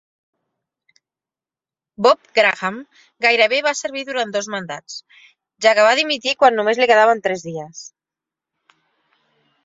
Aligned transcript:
Bob 2.05 2.29
Graham 2.37 2.79
gairebé 3.25 3.59
va 3.67 3.73
servir 3.81 4.03
durant 4.07 4.33
dos 4.35 4.47
mandats, 4.53 4.95
ja 5.65 5.73
que 5.81 5.85
va 5.89 5.95
dimitir 5.99 6.33
quan 6.39 6.57
només 6.61 6.81
li 6.81 6.87
quedaven 6.93 7.21
tres 7.29 7.45
dies. 7.49 7.83